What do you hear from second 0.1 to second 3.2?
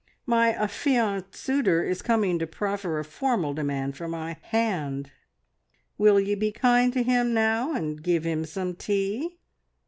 My affianced suitor is coming to proffer a